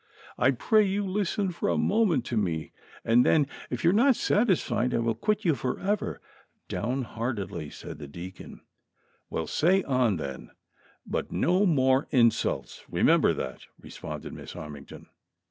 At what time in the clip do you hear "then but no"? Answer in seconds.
10.17-11.67